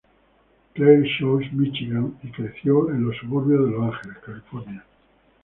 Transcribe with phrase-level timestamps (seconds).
[0.73, 4.83] Clair Shores, Míchigan y creció en los suburbios de Los Ángeles, California.